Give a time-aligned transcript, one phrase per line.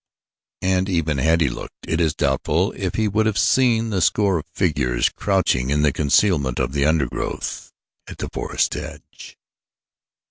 [0.63, 4.39] And even had he looked, it is doubtful if he would have seen the score
[4.39, 7.69] of figures crouching in the concealment of the undergrowth
[8.07, 9.37] at the forest's edge.